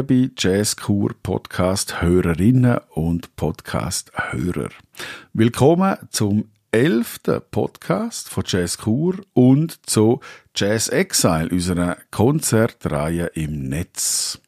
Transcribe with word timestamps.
liebe 0.00 0.30
Jazzkur 0.38 1.10
Podcast 1.22 2.00
Hörerinnen 2.00 2.78
und 2.94 3.36
Podcast 3.36 4.10
Hörer. 4.14 4.70
Willkommen 5.34 5.98
zum 6.08 6.46
elften 6.70 7.42
Podcast 7.50 8.30
von 8.30 8.44
Jazzkur 8.46 9.16
und 9.34 9.86
zu 9.86 10.20
Jazz 10.56 10.88
Exile, 10.88 11.50
unserer 11.50 11.98
Konzertreihe 12.10 13.26
im 13.34 13.68
Netz. 13.68 14.40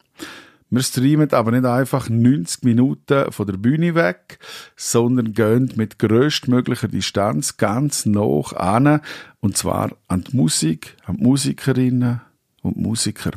Wir 0.70 0.82
streamen 0.82 1.30
aber 1.34 1.50
nicht 1.50 1.66
einfach 1.66 2.08
90 2.08 2.62
Minuten 2.62 3.30
von 3.30 3.46
der 3.46 3.58
Bühne 3.58 3.94
weg, 3.94 4.38
sondern 4.74 5.34
gehen 5.34 5.70
mit 5.76 5.98
größtmöglicher 5.98 6.88
Distanz 6.88 7.58
ganz 7.58 8.06
nah 8.06 8.40
an, 8.56 9.02
und 9.40 9.58
zwar 9.58 9.90
an 10.08 10.24
die 10.24 10.34
Musik, 10.34 10.96
an 11.04 11.18
die 11.18 11.24
Musikerinnen 11.24 12.22
und 12.62 12.78
Musiker. 12.78 13.32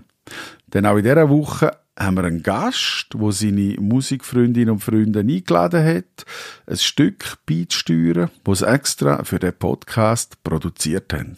Denn 0.68 0.86
auch 0.86 0.96
in 0.96 1.04
dieser 1.04 1.30
Woche 1.30 1.72
haben 1.98 2.18
wir 2.18 2.26
einen 2.26 2.44
Gast, 2.44 3.08
wo 3.14 3.32
seine 3.32 3.76
Musikfreundinnen 3.80 4.72
und 4.72 4.84
Freunde 4.84 5.20
eingeladen 5.20 5.86
hat, 5.86 6.26
ein 6.68 6.78
Stück 6.78 7.38
beizusteuern, 7.46 8.30
das 8.44 8.60
sie 8.60 8.68
extra 8.68 9.24
für 9.24 9.40
den 9.40 9.54
Podcast 9.54 10.44
produziert 10.44 11.14
haben. 11.14 11.38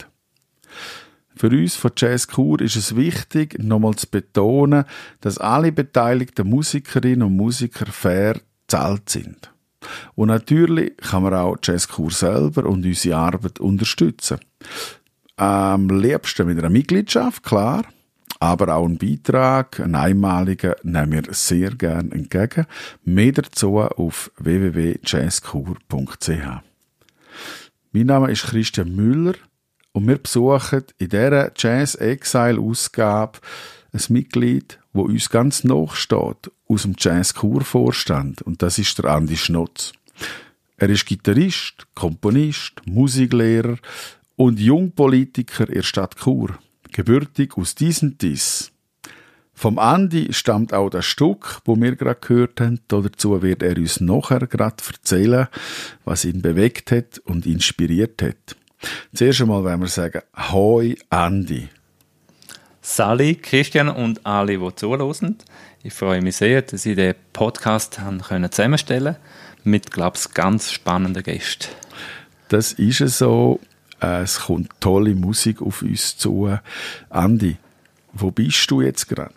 Für 1.35 1.49
uns 1.49 1.75
von 1.75 1.91
Jazz 1.95 2.27
Kur 2.27 2.59
ist 2.61 2.75
es 2.75 2.95
wichtig, 2.95 3.59
nochmal 3.59 3.95
zu 3.95 4.07
betonen, 4.09 4.85
dass 5.21 5.37
alle 5.37 5.71
beteiligten 5.71 6.49
Musikerinnen 6.49 7.27
und 7.27 7.37
Musiker 7.37 7.85
fair 7.85 8.39
zahlt 8.67 9.09
sind. 9.09 9.51
Und 10.15 10.29
natürlich 10.29 10.97
kann 10.97 11.21
man 11.21 11.35
auch 11.35 11.57
Jazz 11.61 11.87
Kur 11.87 12.09
selber 12.09 12.65
und 12.65 12.83
unsere 12.83 13.17
Arbeit 13.17 13.59
unterstützen. 13.59 14.39
Am 15.35 15.89
liebsten 15.89 16.47
mit 16.47 16.57
einer 16.57 16.71
Mitgliedschaft, 16.71 17.43
klar. 17.43 17.83
Aber 18.39 18.75
auch 18.75 18.85
ein 18.85 18.97
Beitrag, 18.97 19.79
einen 19.79 19.95
einmaligen, 19.95 20.73
nehmen 20.83 21.11
wir 21.11 21.33
sehr 21.33 21.71
gerne 21.71 22.11
entgegen. 22.11 22.67
Mehr 23.03 23.31
dazu 23.31 23.79
auf 23.79 24.31
www.jazzkur.ch. 24.37 26.29
Mein 27.91 28.05
Name 28.05 28.31
ist 28.31 28.43
Christian 28.43 28.95
Müller 28.95 29.33
und 29.91 30.07
wir 30.07 30.17
besuchen 30.19 30.83
in 30.99 31.09
dieser 31.09 31.51
Jazz 31.55 31.95
Exile 31.95 32.59
Ausgabe 32.59 33.39
ein 33.91 34.01
Mitglied, 34.09 34.79
wo 34.93 35.03
uns 35.03 35.29
ganz 35.29 35.63
steht, 35.93 36.51
aus 36.67 36.81
dem 36.83 36.95
Jazz 36.97 37.33
Kur 37.33 37.61
Vorstand 37.61 38.41
und 38.43 38.61
das 38.61 38.77
ist 38.77 38.99
der 38.99 39.05
Andi 39.05 39.37
Schnotz. 39.37 39.93
Er 40.77 40.89
ist 40.89 41.05
Gitarrist, 41.07 41.87
Komponist, 41.95 42.73
Musiklehrer 42.85 43.77
und 44.35 44.59
Jungpolitiker 44.59 45.67
in 45.67 45.75
der 45.75 45.83
Stadt 45.83 46.15
Chur, 46.17 46.59
gebürtig 46.97 47.57
aus 47.57 47.75
diesen 47.75 48.17
Dies. 48.17 48.71
Vom 49.53 49.77
Andi 49.77 50.33
stammt 50.33 50.73
auch 50.73 50.89
das 50.89 51.05
Stück, 51.05 51.61
wo 51.63 51.75
wir 51.75 51.95
gerade 51.95 52.19
gehört 52.19 52.59
haben. 52.59 52.79
Dazu 52.87 53.39
wird 53.43 53.61
er 53.61 53.77
uns 53.77 54.01
nachher 54.01 54.47
gerade 54.47 54.77
erzählen, 54.91 55.47
was 56.05 56.25
ihn 56.25 56.41
bewegt 56.41 56.91
hat 56.91 57.19
und 57.19 57.45
inspiriert 57.45 58.23
hat. 58.23 58.55
Zuerst 59.13 59.41
einmal 59.41 59.63
wollen 59.63 59.79
wir 59.81 59.87
sagen, 59.87 60.23
Hoi 60.51 60.95
Andi. 61.11 61.69
Sally, 62.81 63.35
Christian 63.35 63.89
und 63.89 64.25
alle, 64.25 64.57
die 64.57 64.75
zuhören. 64.75 65.37
Ich 65.83 65.93
freue 65.93 66.23
mich 66.23 66.37
sehr, 66.37 66.63
dass 66.63 66.87
ich 66.87 66.95
den 66.95 67.13
Podcast 67.31 67.99
haben 67.99 68.23
zusammenstellen 68.23 69.17
mit, 69.63 69.91
glaube 69.91 70.17
ich, 70.17 70.33
ganz 70.33 70.71
spannenden 70.71 71.21
Gästen. 71.21 71.67
Das 72.47 72.73
ist 72.73 72.97
so. 73.19 73.59
Es 73.99 74.41
kommt 74.41 74.69
tolle 74.79 75.15
Musik 75.15 75.61
auf 75.61 75.81
uns 75.81 76.17
zu. 76.17 76.57
Andi, 77.09 77.57
wo 78.13 78.31
bist 78.31 78.69
du 78.69 78.81
jetzt 78.81 79.07
gerade? 79.07 79.33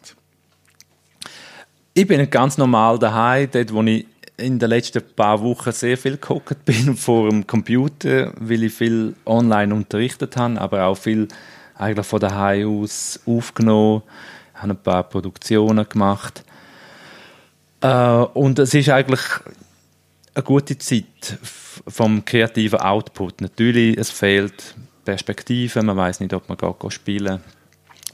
Ich 1.95 2.07
bin 2.07 2.29
ganz 2.31 2.59
normal 2.59 2.99
daheim, 2.99 3.49
dort 3.51 3.73
wo 3.73 3.83
ich 3.83 4.07
in 4.37 4.59
den 4.59 4.71
letzten 4.71 5.03
paar 5.15 5.43
Wochen 5.43 5.73
sehr 5.73 5.99
viel 5.99 6.13
geguckt 6.13 6.65
bin 6.65 6.97
vor 6.97 7.29
dem 7.29 7.47
Computer, 7.47 8.33
weil 8.39 8.65
ich 8.65 8.75
viel 8.75 9.15
online 9.27 9.75
unterrichtet 9.75 10.37
habe, 10.37 10.61
aber 10.61 10.85
auch 10.85 10.97
viel 10.97 11.29
eigentlich 11.77 12.07
von 12.07 12.21
daheim 12.21 12.83
aus 12.83 13.21
aufgenommen, 13.27 14.03
habe 14.55 14.73
ein 14.73 14.83
paar 14.83 15.05
Produktionen 15.05 15.89
gemacht. 15.89 16.45
Äh, 17.81 17.89
und 17.89 18.59
es 18.59 18.75
ist 18.75 18.91
eigentlich 18.91 19.21
eine 20.41 20.47
gute 20.47 20.79
Zeit 20.79 21.39
vom 21.87 22.25
kreativen 22.25 22.81
Output. 22.81 23.41
Natürlich, 23.41 23.97
es 23.99 24.11
fehlt 24.11 24.75
Perspektive, 25.05 25.83
man 25.83 25.97
weiß 25.97 26.21
nicht, 26.21 26.35
ob 26.35 26.49
man 26.49 26.59
geht 26.59 26.93
spielen 26.93 27.41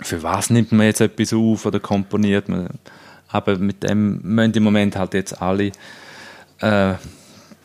Für 0.00 0.22
was 0.22 0.50
nimmt 0.50 0.72
man 0.72 0.86
jetzt 0.86 1.00
etwas 1.00 1.32
auf 1.32 1.66
oder 1.66 1.80
komponiert 1.80 2.48
man? 2.48 2.68
Aber 3.28 3.58
mit 3.58 3.82
dem 3.82 4.20
müssen 4.22 4.54
im 4.54 4.62
Moment 4.62 4.96
halt 4.96 5.14
jetzt 5.14 5.40
alle 5.40 5.72
äh, 6.60 6.94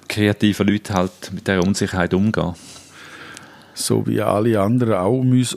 kreativen 0.08 0.68
Leute 0.68 0.94
halt 0.94 1.32
mit 1.32 1.48
dieser 1.48 1.64
Unsicherheit 1.64 2.14
umgehen. 2.14 2.56
So 3.74 4.06
wie 4.08 4.22
alle 4.22 4.60
anderen 4.60 4.94
auch 4.96 5.20
um 5.20 5.32
uns. 5.32 5.56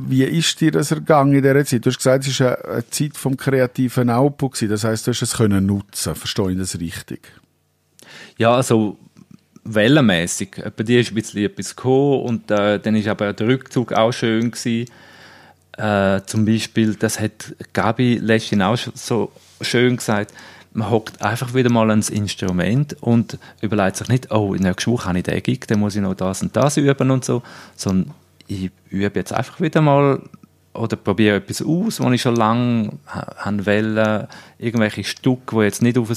Wie 0.00 0.24
ist 0.24 0.60
dir 0.60 0.70
das 0.70 0.90
ergangen 0.90 1.34
in 1.34 1.42
dieser 1.42 1.64
Zeit? 1.64 1.84
Du 1.84 1.90
hast 1.90 1.98
gesagt, 1.98 2.26
es 2.26 2.40
war 2.40 2.64
eine 2.64 2.88
Zeit 2.90 3.16
vom 3.16 3.36
kreativen 3.36 4.10
Output. 4.10 4.62
Das 4.70 4.84
heißt, 4.84 5.06
du 5.06 5.10
hast 5.10 5.22
es 5.22 5.36
können 5.36 5.66
nutzen. 5.66 6.14
Verstehe 6.14 6.52
ich 6.52 6.58
das 6.58 6.78
richtig? 6.78 7.20
Ja, 8.38 8.54
also 8.54 8.96
wellenmäßig. 9.64 10.62
Bei 10.76 10.84
dir 10.84 11.00
ist 11.00 11.10
ein 11.10 11.16
bisschen 11.16 11.44
etwas 11.44 11.74
gekommen 11.74 12.22
und 12.22 12.50
äh, 12.52 12.78
dann 12.78 12.94
ist 12.94 13.08
aber 13.08 13.32
der 13.32 13.48
Rückzug 13.48 13.92
auch 13.92 14.12
schön 14.12 14.52
gewesen. 14.52 14.88
Äh, 15.76 16.22
zum 16.24 16.44
Beispiel, 16.44 16.94
das 16.94 17.20
hat 17.20 17.54
Gabi 17.72 18.18
letztens 18.22 18.62
auch 18.62 18.92
so 18.94 19.32
schön 19.60 19.96
gesagt, 19.96 20.32
man 20.72 20.88
hockt 20.88 21.20
einfach 21.20 21.54
wieder 21.54 21.70
mal 21.70 21.90
ans 21.90 22.10
Instrument 22.10 22.96
und 23.00 23.38
überlegt 23.60 23.96
sich 23.96 24.08
nicht, 24.08 24.30
oh, 24.30 24.54
in 24.54 24.62
der 24.62 24.76
Woche 24.76 25.08
habe 25.08 25.18
ich 25.18 25.24
den 25.24 25.42
Gig, 25.42 25.66
dann 25.66 25.80
muss 25.80 25.96
ich 25.96 26.02
noch 26.02 26.14
das 26.14 26.40
und 26.42 26.54
das 26.54 26.76
üben 26.76 27.10
und 27.10 27.24
so, 27.24 27.42
sondern 27.74 28.14
ich 28.46 28.70
übe 28.88 29.18
jetzt 29.18 29.32
einfach 29.32 29.60
wieder 29.60 29.80
mal 29.80 30.22
oder 30.74 30.96
probiere 30.96 31.36
etwas 31.36 31.60
aus, 31.62 31.98
was 31.98 32.12
ich 32.12 32.22
schon 32.22 32.36
lange 32.36 32.92
wollte, 33.44 34.28
irgendwelche 34.58 35.02
Stücke, 35.02 35.56
die 35.56 35.62
jetzt 35.62 35.82
nicht 35.82 35.98
auf 35.98 36.10
ein 36.10 36.16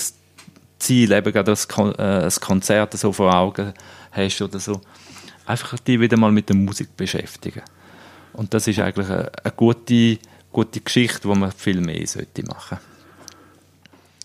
Ziel, 0.82 1.12
eben 1.12 1.32
gerade 1.32 1.52
das, 1.52 1.66
äh, 1.66 2.30
Konzert 2.40 2.94
so 2.98 3.12
vor 3.12 3.34
Augen 3.34 3.74
hast 4.12 4.42
oder 4.42 4.60
so, 4.60 4.82
einfach 5.46 5.80
die 5.80 6.00
wieder 6.00 6.18
mal 6.18 6.32
mit 6.32 6.50
der 6.50 6.56
Musik 6.56 6.96
beschäftigen. 6.98 7.64
Und 8.34 8.54
das 8.54 8.68
ist 8.68 8.80
eigentlich 8.80 9.10
eine, 9.10 9.32
eine 9.44 9.54
gute, 9.56 10.18
gute 10.52 10.82
Geschichte, 10.82 11.28
die 11.28 11.36
man 11.40 11.52
viel 11.52 11.82
mehr 11.82 12.06
sollte 12.08 12.44
machen 12.44 12.78
sollte 12.80 12.92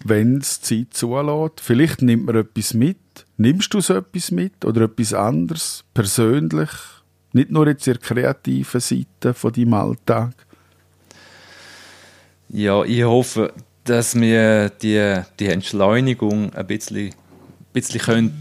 wenn 0.08 0.38
es 0.38 0.60
Zeit 0.60 0.88
zulässt. 0.90 1.60
Vielleicht 1.60 2.02
nimmt 2.02 2.26
man 2.26 2.36
etwas 2.36 2.74
mit. 2.74 2.96
Nimmst 3.36 3.72
du 3.74 3.80
so 3.80 3.94
etwas 3.94 4.30
mit 4.30 4.64
oder 4.64 4.82
etwas 4.82 5.12
anderes 5.12 5.84
persönlich? 5.94 6.70
Nicht 7.32 7.50
nur 7.50 7.66
jetzt 7.66 7.86
in 7.86 7.94
der 7.94 8.02
kreativen 8.02 8.80
Seite 8.80 9.34
von 9.34 9.52
deinem 9.52 9.74
Alltag? 9.74 10.34
Ja, 12.48 12.84
ich 12.84 13.02
hoffe, 13.02 13.52
dass 13.86 14.14
wir 14.14 14.70
die, 14.70 15.22
die 15.38 15.46
Entschleunigung 15.48 16.52
ein 16.54 16.66
bisschen, 16.66 17.08
ein 17.08 17.14
bisschen 17.72 18.00
können 18.00 18.38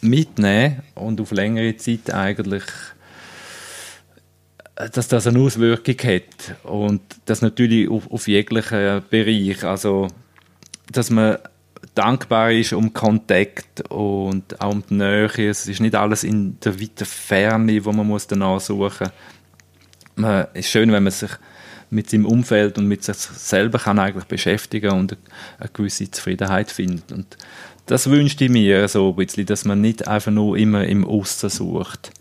mitnehmen 0.00 0.82
und 0.94 1.20
auf 1.20 1.30
längere 1.30 1.76
Zeit 1.76 2.12
eigentlich 2.12 2.64
dass 4.92 5.08
das 5.08 5.26
eine 5.26 5.38
Auswirkung 5.40 5.96
hat 6.04 6.56
und 6.64 7.02
das 7.26 7.42
natürlich 7.42 7.88
auf, 7.90 8.10
auf 8.10 8.26
jeglichen 8.28 9.02
Bereich, 9.10 9.62
also 9.64 10.08
dass 10.90 11.10
man 11.10 11.38
dankbar 11.94 12.52
ist 12.52 12.72
um 12.72 12.92
Kontakt 12.92 13.90
und 13.90 14.60
auch 14.60 14.72
um 14.72 14.82
die 14.88 14.94
Nähe. 14.94 15.26
Es 15.26 15.68
ist 15.68 15.80
nicht 15.80 15.94
alles 15.94 16.24
in 16.24 16.58
der 16.60 16.80
weiten 16.80 17.04
Ferne, 17.04 17.84
wo 17.84 17.92
man 17.92 18.06
muss 18.06 18.26
danach 18.26 18.60
suchen 18.60 19.08
muss. 20.16 20.46
Es 20.54 20.60
ist 20.60 20.70
schön, 20.70 20.92
wenn 20.92 21.02
man 21.02 21.12
sich 21.12 21.30
mit 21.90 22.08
seinem 22.08 22.26
Umfeld 22.26 22.78
und 22.78 22.86
mit 22.86 23.04
sich 23.04 23.16
selber 23.16 23.78
kann 23.78 23.98
eigentlich 23.98 24.24
beschäftigen 24.24 24.92
und 24.92 25.16
eine 25.58 25.70
gewisse 25.72 26.10
Zufriedenheit 26.10 26.70
findet. 26.70 27.12
Und 27.12 27.36
das 27.86 28.08
wünschte 28.08 28.44
ich 28.44 28.50
mir 28.50 28.86
so 28.88 29.10
ein 29.10 29.16
bisschen, 29.16 29.46
dass 29.46 29.64
man 29.64 29.80
nicht 29.80 30.06
einfach 30.06 30.32
nur 30.32 30.56
immer 30.56 30.84
im 30.84 31.04
Osten 31.04 31.50
sucht. 31.50 32.12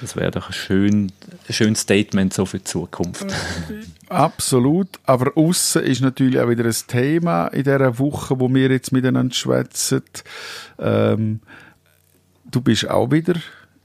Das 0.00 0.16
wäre 0.16 0.30
doch 0.30 0.48
ein, 0.48 0.52
schön, 0.52 1.12
ein 1.48 1.52
schönes 1.52 1.80
Statement 1.80 2.32
so 2.32 2.46
für 2.46 2.58
die 2.58 2.64
Zukunft. 2.64 3.26
Absolut. 4.08 4.88
Aber 5.04 5.36
außen 5.36 5.82
ist 5.82 6.00
natürlich 6.00 6.40
auch 6.40 6.48
wieder 6.48 6.64
ein 6.64 6.76
Thema 6.86 7.48
in 7.48 7.64
dieser 7.64 7.98
Woche, 7.98 8.40
wo 8.40 8.52
wir 8.52 8.70
jetzt 8.70 8.92
miteinander 8.92 9.34
schwätzen. 9.34 10.02
Ähm, 10.78 11.40
du 12.50 12.60
bist 12.60 12.88
auch 12.88 13.10
wieder 13.10 13.34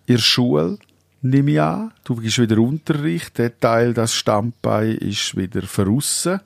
in 0.06 0.16
der 0.16 0.22
Schule, 0.22 0.78
nehme 1.24 1.52
ich 1.52 1.62
an. 1.62 1.92
Du 2.04 2.16
bist 2.16 2.40
wieder 2.40 2.60
Unterricht. 2.60 3.38
Der 3.38 3.60
Teil, 3.60 3.94
das 3.94 4.14
Standbein, 4.14 4.98
ist 4.98 5.36
wieder 5.36 5.62
verrissen. 5.64 6.40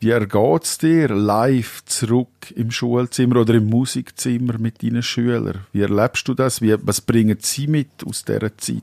Wie 0.00 0.10
ergeht 0.10 0.64
es 0.64 0.78
dir 0.78 1.08
live 1.08 1.84
zurück 1.86 2.52
im 2.54 2.70
Schulzimmer 2.70 3.40
oder 3.40 3.54
im 3.54 3.66
Musikzimmer 3.66 4.58
mit 4.58 4.82
deinen 4.82 5.02
Schülern? 5.02 5.60
Wie 5.72 5.82
erlebst 5.82 6.28
du 6.28 6.34
das? 6.34 6.60
Wie, 6.60 6.74
was 6.82 7.00
bringen 7.00 7.38
sie 7.40 7.66
mit 7.66 7.88
aus 8.06 8.24
dieser 8.24 8.56
Zeit? 8.56 8.82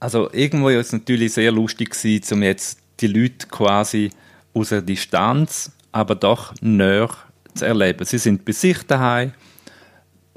also 0.00 0.30
irgendwo 0.32 0.66
war 0.66 0.72
es 0.72 0.92
natürlich 0.92 1.34
sehr 1.34 1.52
lustig 1.52 1.94
um 2.32 2.42
jetzt 2.42 2.80
die 3.00 3.06
Leute 3.06 3.46
quasi 3.46 4.10
aus 4.54 4.70
der 4.70 4.82
Distanz, 4.82 5.70
aber 5.92 6.14
doch 6.14 6.54
näher 6.60 7.10
zu 7.54 7.66
erleben. 7.66 8.04
Sie 8.04 8.18
sind 8.18 8.44
bei 8.44 8.52
sich 8.52 8.82
daheim 8.86 9.32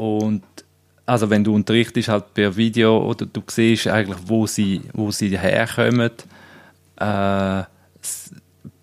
und 0.04 0.44
also 1.06 1.30
wenn 1.30 1.44
du 1.44 1.56
unterrichtest 1.56 2.10
halt 2.10 2.34
per 2.34 2.56
Video 2.58 2.98
oder 2.98 3.26
du 3.26 3.42
siehst 3.48 3.88
eigentlich, 3.88 4.20
wo 4.26 4.48
sie, 4.48 4.82
wo 4.94 5.12
sie 5.12 5.38
herkommen, 5.38 6.12
äh, 6.98 7.64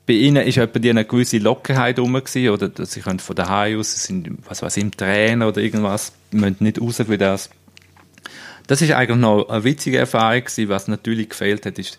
bei 0.06 0.14
ihnen 0.14 0.44
ist 0.46 0.56
etwa 0.56 0.88
eine 0.88 1.04
gewisse 1.04 1.38
Lockerheit 1.38 1.98
rum 1.98 2.14
gewesen, 2.14 2.48
oder 2.48 2.70
sie 2.86 3.00
können 3.00 3.18
von 3.18 3.36
daheim 3.36 3.78
aus, 3.78 3.92
sie 3.92 4.06
sind, 4.06 4.38
was 4.48 4.62
weiß 4.62 4.78
im 4.78 4.90
Tränen 4.90 5.46
oder 5.46 5.60
irgendwas, 5.60 6.12
müssen 6.30 6.56
nicht 6.60 6.80
raus 6.80 6.98
wie 7.06 7.18
das. 7.18 7.50
Das 8.66 8.82
ist 8.82 8.92
eigentlich 8.92 9.18
noch 9.18 9.48
eine 9.48 9.64
witzige 9.64 9.98
Erfahrung 9.98 10.40
gewesen, 10.40 10.68
was 10.68 10.88
natürlich 10.88 11.28
gefehlt 11.28 11.66
hat, 11.66 11.78
ist 11.78 11.98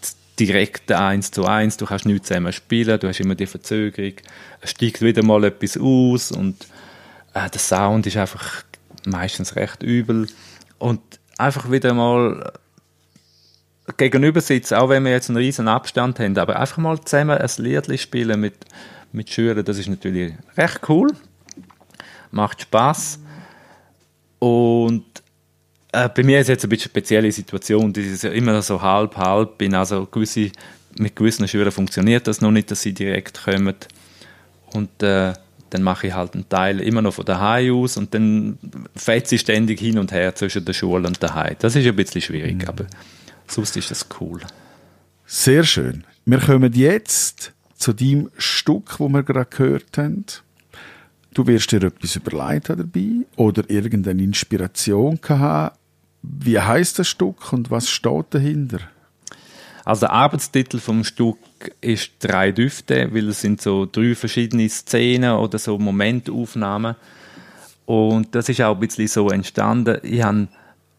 das 0.00 0.16
direkte 0.38 0.98
Eins 0.98 1.30
zu 1.30 1.44
Eins, 1.44 1.76
du 1.76 1.84
kannst 1.84 2.06
nicht 2.06 2.26
zusammen 2.26 2.52
spielen, 2.52 2.98
du 2.98 3.08
hast 3.08 3.20
immer 3.20 3.34
die 3.34 3.46
Verzögerung, 3.46 4.14
es 4.60 4.70
steigt 4.70 5.02
wieder 5.02 5.22
mal 5.22 5.44
etwas 5.44 5.76
aus 5.78 6.32
und 6.32 6.66
äh, 7.34 7.48
der 7.50 7.60
Sound 7.60 8.06
ist 8.06 8.16
einfach 8.16 8.64
meistens 9.06 9.56
recht 9.56 9.82
übel. 9.82 10.28
Und 10.78 11.00
einfach 11.38 11.70
wieder 11.70 11.94
mal 11.94 12.52
gegenüber 13.96 14.40
sitzen, 14.40 14.74
auch 14.74 14.88
wenn 14.88 15.04
wir 15.04 15.12
jetzt 15.12 15.30
einen 15.30 15.36
riesen 15.36 15.68
Abstand 15.68 16.20
haben, 16.20 16.36
aber 16.38 16.58
einfach 16.58 16.78
mal 16.78 17.00
zusammen 17.00 17.38
ein 17.38 17.50
Lied 17.58 18.00
spielen 18.00 18.40
mit, 18.40 18.54
mit 19.12 19.30
Schülern, 19.30 19.64
das 19.64 19.78
ist 19.78 19.88
natürlich 19.88 20.34
recht 20.56 20.80
cool, 20.88 21.10
macht 22.30 22.62
Spaß 22.62 23.18
und 24.38 25.04
äh, 25.92 26.08
bei 26.08 26.22
mir 26.22 26.40
ist 26.40 26.48
jetzt 26.48 26.64
ein 26.64 26.68
bisschen 26.68 26.90
spezielle 26.90 27.32
Situation, 27.32 27.92
das 27.92 28.04
ist 28.04 28.22
ja 28.22 28.30
immer 28.30 28.62
so 28.62 28.80
halb, 28.80 29.16
halb, 29.16 29.58
bin 29.58 29.74
also 29.74 30.06
gewisse, 30.06 30.52
mit 30.98 31.16
gewissen 31.16 31.48
Schülern 31.48 31.72
funktioniert 31.72 32.26
das 32.26 32.40
noch 32.40 32.50
nicht, 32.50 32.70
dass 32.70 32.82
sie 32.82 32.92
direkt 32.92 33.44
kommen. 33.44 33.74
Und 34.72 35.02
äh, 35.02 35.32
dann 35.70 35.82
mache 35.82 36.08
ich 36.08 36.14
halt 36.14 36.34
einen 36.34 36.48
Teil 36.48 36.80
immer 36.80 37.02
noch 37.02 37.14
von 37.14 37.24
daheim 37.24 37.74
aus 37.74 37.96
und 37.96 38.12
dann 38.12 38.58
fetze 38.94 39.36
ich 39.36 39.40
ständig 39.40 39.80
hin 39.80 39.98
und 39.98 40.12
her 40.12 40.34
zwischen 40.34 40.64
der 40.64 40.72
Schule 40.72 41.06
und 41.06 41.22
daheim. 41.22 41.56
Das 41.58 41.76
ist 41.76 41.86
ein 41.86 41.96
bisschen 41.96 42.20
schwierig, 42.20 42.62
mhm. 42.62 42.68
aber 42.68 42.86
Sonst 43.50 43.76
ist 43.76 43.90
das 43.90 44.06
cool. 44.20 44.40
Sehr 45.26 45.64
schön. 45.64 46.04
Wir 46.24 46.38
kommen 46.38 46.72
jetzt 46.72 47.52
zu 47.74 47.92
dem 47.92 48.30
Stück, 48.36 49.00
wo 49.00 49.08
wir 49.08 49.22
gerade 49.22 49.50
gehört 49.50 49.98
haben. 49.98 50.24
Du 51.34 51.46
wirst 51.46 51.72
dir 51.72 51.82
etwas 51.82 52.16
überlegt 52.16 52.68
dabei 52.70 53.26
oder 53.36 53.68
irgendeine 53.68 54.22
Inspiration 54.22 55.18
haben. 55.28 55.74
Wie 56.22 56.60
heißt 56.60 56.98
das 56.98 57.08
Stück 57.08 57.52
und 57.52 57.70
was 57.70 57.88
steht 57.88 58.26
dahinter? 58.30 58.80
Also 59.84 60.00
der 60.00 60.12
Arbeitstitel 60.12 60.78
vom 60.78 61.04
Stück 61.04 61.38
ist 61.80 62.12
drei 62.20 62.52
Düfte, 62.52 63.08
weil 63.12 63.28
es 63.28 63.40
sind 63.40 63.60
so 63.60 63.86
drei 63.86 64.14
verschiedene 64.14 64.68
Szenen 64.68 65.32
oder 65.32 65.58
so 65.58 65.78
Momentaufnahmen 65.78 66.96
und 67.90 68.32
das 68.36 68.48
ist 68.48 68.60
auch 68.60 68.74
ein 68.74 68.80
bisschen 68.80 69.08
so 69.08 69.30
entstanden. 69.30 69.98
Ich 70.04 70.22
habe, 70.22 70.46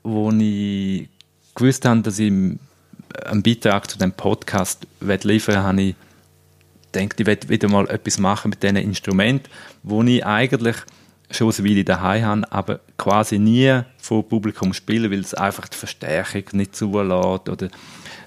wo 0.03 0.29
ich 0.31 1.07
gewusst 1.55 1.85
habe, 1.85 2.01
dass 2.01 2.19
ich 2.19 2.29
einen 2.29 2.59
Beitrag 3.43 3.89
zu 3.89 3.97
dem 3.97 4.11
Podcast 4.11 4.85
liefern 4.99 5.55
will, 5.55 5.63
habe 5.63 5.81
ich 5.81 5.95
gedacht, 6.91 7.19
ich 7.19 7.25
werde 7.25 7.47
wieder 7.47 7.69
mal 7.69 7.89
etwas 7.89 8.17
machen 8.19 8.49
mit 8.49 8.61
diesen 8.61 8.75
Instrumenten, 8.75 9.49
wo 9.83 10.03
ich 10.03 10.25
eigentlich 10.25 10.75
schon 11.29 11.53
eine 11.53 11.69
Weile 11.69 11.83
daheim 11.85 12.25
habe, 12.25 12.51
aber 12.51 12.79
quasi 12.97 13.39
nie 13.39 13.83
vor 13.97 14.27
Publikum 14.27 14.73
spielen, 14.73 15.11
weil 15.11 15.21
es 15.21 15.33
einfach 15.33 15.69
die 15.69 15.77
Verstärkung 15.77 16.43
nicht 16.51 16.75
zulässt 16.75 17.47
oder 17.47 17.69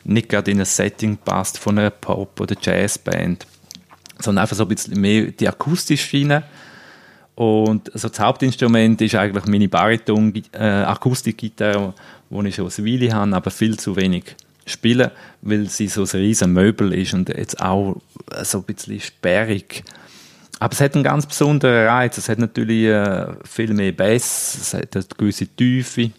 nicht 0.04 0.28
gerade 0.28 0.50
in 0.50 0.60
ein 0.60 0.66
Setting 0.66 1.16
passt 1.16 1.58
von 1.58 1.78
einer 1.78 1.90
Pop- 1.90 2.40
oder 2.40 2.56
Jazzband, 2.60 3.46
sondern 4.18 4.42
einfach 4.42 4.56
so 4.56 4.64
ein 4.64 4.68
bisschen 4.68 5.00
mehr 5.00 5.30
die 5.32 5.48
akustische 5.48 6.06
Schiene. 6.06 6.44
Und 7.34 7.92
also 7.92 8.08
das 8.08 8.20
Hauptinstrument 8.20 9.00
ist 9.00 9.16
eigentlich 9.16 9.46
meine 9.46 9.68
Bariton-Akustikgitarre, 9.68 11.88
äh, 11.88 11.92
die 12.42 12.48
ich 12.48 12.54
schon 12.54 12.66
aus 12.66 12.84
Weile 12.84 13.12
habe, 13.12 13.34
aber 13.34 13.50
viel 13.50 13.76
zu 13.78 13.96
wenig 13.96 14.36
spiele, 14.66 15.12
weil 15.42 15.68
sie 15.68 15.88
so 15.88 16.02
ein 16.02 16.08
riesen 16.12 16.52
Möbel 16.52 16.94
ist 16.94 17.12
und 17.12 17.28
jetzt 17.28 17.60
auch 17.60 17.96
so 18.42 18.58
ein 18.58 18.64
bisschen 18.64 19.00
sperrig. 19.00 19.82
Aber 20.60 20.72
es 20.72 20.80
hat 20.80 20.94
einen 20.94 21.04
ganz 21.04 21.26
besonderen 21.26 21.86
Reiz. 21.86 22.16
Es 22.16 22.28
hat 22.28 22.38
natürlich 22.38 22.86
äh, 22.86 23.26
viel 23.44 23.74
mehr 23.74 23.92
Bass, 23.92 24.56
es 24.60 24.74
hat 24.74 24.94
eine 24.94 25.04
gewisse 25.16 25.48
Tiefe. 25.48 26.12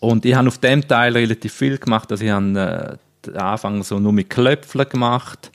Und 0.00 0.24
ich 0.24 0.34
habe 0.34 0.48
auf 0.48 0.58
dem 0.58 0.86
Teil 0.86 1.12
relativ 1.12 1.52
viel 1.52 1.78
gemacht. 1.78 2.10
Also 2.10 2.24
ich 2.24 2.30
habe 2.30 2.98
äh, 3.26 3.36
Anfang 3.36 3.82
so 3.82 3.98
nur 3.98 4.12
mit 4.12 4.30
Klöpfeln 4.30 4.88
gemacht. 4.88 5.50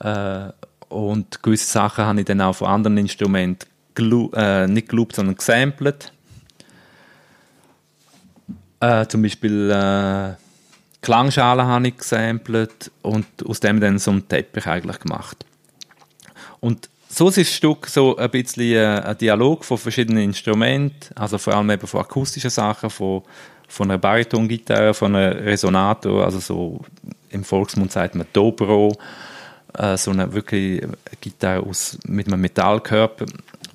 Äh, 0.00 0.48
und 0.88 1.42
gewisse 1.42 1.70
Sachen 1.70 2.04
habe 2.04 2.20
ich 2.20 2.26
dann 2.26 2.40
auch 2.40 2.54
von 2.54 2.68
anderen 2.68 2.98
Instrumenten 2.98 3.68
äh, 4.34 4.66
nicht 4.66 4.88
gelobt, 4.88 5.16
sondern 5.16 5.36
gesampelt. 5.36 6.12
Äh, 8.80 9.06
zum 9.06 9.22
Beispiel 9.22 9.70
äh, 9.70 10.34
Klangschalen 11.00 11.66
habe 11.66 11.88
ich 11.88 11.96
gesampelt 11.96 12.90
und 13.02 13.26
aus 13.46 13.60
dem 13.60 13.80
dann 13.80 13.98
so 13.98 14.10
einen 14.10 14.28
Teppich 14.28 14.66
eigentlich 14.66 14.98
gemacht. 15.00 15.44
Und 16.60 16.88
so 17.14 17.28
ist 17.28 17.38
das 17.38 17.48
Stück 17.48 17.86
so 17.86 18.16
ein 18.16 18.30
bisschen 18.30 18.72
äh, 18.72 19.00
ein 19.04 19.18
Dialog 19.18 19.64
von 19.64 19.78
verschiedenen 19.78 20.24
Instrumenten, 20.24 21.16
also 21.16 21.38
vor 21.38 21.54
allem 21.54 21.70
eben 21.70 21.86
von 21.86 22.00
akustischen 22.00 22.50
Sachen, 22.50 22.90
von, 22.90 23.22
von 23.68 23.90
einer 23.90 23.98
Baritongitarre, 23.98 24.94
von 24.94 25.14
einem 25.14 25.38
Resonator, 25.38 26.24
also 26.24 26.40
so 26.40 26.80
im 27.30 27.44
Volksmund 27.44 27.92
sagt 27.92 28.16
man 28.16 28.26
Dobro, 28.32 28.96
äh, 29.78 29.96
so 29.96 30.10
eine 30.10 30.32
wirklich 30.32 30.84
Gitarre 31.20 31.64
aus, 31.64 31.98
mit 32.06 32.26
einem 32.26 32.40
Metallkörper, 32.40 33.26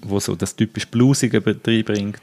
wo 0.01 0.19
so 0.19 0.35
das 0.35 0.55
typisch 0.55 0.87
Bluesige 0.87 1.39
bringt 1.39 2.21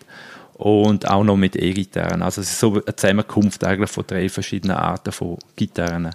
und 0.55 1.09
auch 1.09 1.25
noch 1.25 1.37
mit 1.37 1.57
E-Gitarren. 1.57 2.23
Also 2.23 2.41
es 2.41 2.51
ist 2.51 2.61
so 2.61 2.75
eine 2.75 2.97
Zusammenkunft 2.97 3.65
eigentlich 3.65 3.91
von 3.91 4.05
drei 4.07 4.29
verschiedenen 4.29 4.77
Arten 4.77 5.13
von 5.13 5.39
Gitarren. 5.57 6.11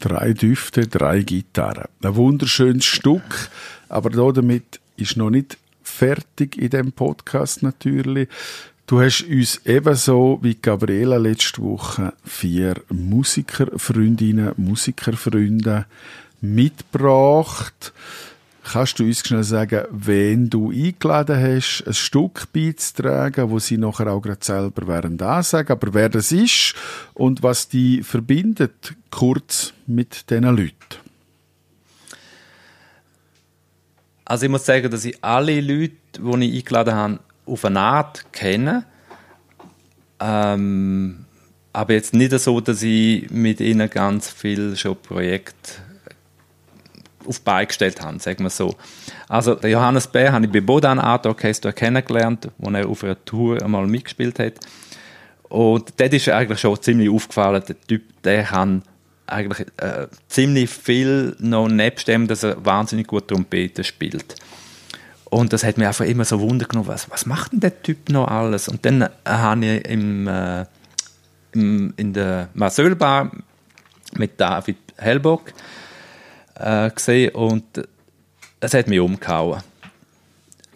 Drei 0.00 0.32
Düfte, 0.32 0.86
drei 0.86 1.22
Gitarren. 1.22 1.88
Ein 2.02 2.14
wunderschönes 2.14 2.84
Stück, 2.84 3.50
aber 3.88 4.10
damit 4.10 4.80
ist 4.96 5.16
noch 5.16 5.30
nicht 5.30 5.58
fertig 5.82 6.56
in 6.56 6.70
dem 6.70 6.92
Podcast 6.92 7.64
natürlich. 7.64 8.28
Du 8.86 9.00
hast 9.00 9.22
uns 9.22 9.60
ebenso 9.64 10.38
wie 10.40 10.54
Gabriela 10.54 11.16
letzte 11.16 11.62
Woche 11.62 12.12
vier 12.24 12.76
Musikerfreundinnen, 12.90 14.52
Musikerfreunde 14.56 15.86
mitgebracht. 16.40 17.92
Kannst 18.70 18.98
du 18.98 19.04
uns 19.04 19.26
schnell 19.26 19.44
sagen, 19.44 19.86
wen 19.90 20.50
du 20.50 20.70
eingeladen 20.70 21.40
hast, 21.40 21.84
ein 21.86 21.94
Stück 21.94 22.52
beizutragen, 22.52 23.48
wo 23.50 23.58
sie 23.58 23.78
nachher 23.78 24.08
auch 24.08 24.20
gerade 24.20 24.44
selber 24.44 24.86
werden 24.86 25.18
sagen, 25.42 25.72
aber 25.72 25.94
wer 25.94 26.10
das 26.10 26.32
ist 26.32 26.74
und 27.14 27.42
was 27.42 27.68
die 27.68 28.02
verbindet, 28.02 28.94
kurz 29.10 29.72
mit 29.86 30.28
diesen 30.28 30.44
Leuten? 30.44 30.74
Also 34.26 34.44
ich 34.44 34.50
muss 34.50 34.66
sagen, 34.66 34.90
dass 34.90 35.06
ich 35.06 35.24
alle 35.24 35.62
Leute, 35.62 35.94
die 36.18 36.50
ich 36.50 36.58
eingeladen 36.58 36.94
habe, 36.94 37.20
auf 37.46 37.64
eine 37.64 37.80
Art 37.80 38.30
kenne. 38.34 38.84
Ähm, 40.20 41.24
aber 41.72 41.94
jetzt 41.94 42.12
nicht 42.12 42.38
so, 42.38 42.60
dass 42.60 42.82
ich 42.82 43.30
mit 43.30 43.60
ihnen 43.60 43.88
ganz 43.88 44.28
viel 44.28 44.76
schon 44.76 45.00
Projekte 45.00 45.87
auf 47.26 47.40
die 47.40 47.66
gestellt 47.66 48.00
haben, 48.00 48.18
sagen 48.18 48.44
wir 48.44 48.50
so. 48.50 48.76
Also 49.28 49.54
der 49.54 49.70
Johannes 49.70 50.06
Bär 50.06 50.32
habe 50.32 50.46
ich 50.46 50.52
bei 50.52 50.60
Bodan 50.60 50.98
Art 50.98 51.26
Orchester 51.26 51.72
kennengelernt, 51.72 52.48
wo 52.58 52.70
er 52.70 52.88
auf 52.88 53.04
einer 53.04 53.22
Tour 53.24 53.62
einmal 53.62 53.86
mitgespielt 53.86 54.38
hat. 54.38 54.54
Und 55.48 55.94
dort 55.98 56.12
ist 56.12 56.28
eigentlich 56.28 56.60
schon 56.60 56.80
ziemlich 56.80 57.10
aufgefallen, 57.10 57.62
der 57.66 57.80
Typ, 57.80 58.02
der 58.22 58.44
kann 58.44 58.82
eigentlich 59.26 59.66
äh, 59.78 60.06
ziemlich 60.28 60.70
viel 60.70 61.36
noch 61.38 61.68
nebst 61.68 62.08
dem, 62.08 62.26
dass 62.26 62.42
er 62.42 62.64
wahnsinnig 62.64 63.06
gut 63.06 63.28
Trompete 63.28 63.84
spielt. 63.84 64.34
Und 65.24 65.52
das 65.52 65.64
hat 65.64 65.76
mir 65.76 65.88
einfach 65.88 66.06
immer 66.06 66.24
so 66.24 66.40
Wunder 66.40 66.66
genommen, 66.66 66.88
was, 66.88 67.10
was 67.10 67.26
macht 67.26 67.52
denn 67.52 67.60
der 67.60 67.82
Typ 67.82 68.08
noch 68.08 68.28
alles? 68.28 68.68
Und 68.68 68.84
dann 68.86 69.02
äh, 69.02 69.08
habe 69.26 69.66
ich 69.66 69.84
im, 69.86 70.26
äh, 70.26 70.64
im, 71.52 71.92
in 71.96 72.12
der 72.14 72.48
Bar 72.54 73.30
mit 74.16 74.40
David 74.40 74.78
Hellbock 74.96 75.52
äh, 76.58 76.90
gesehen 76.90 77.34
und 77.34 77.64
es 78.60 78.74
hat 78.74 78.88
mich 78.88 79.00
umgehauen. 79.00 79.62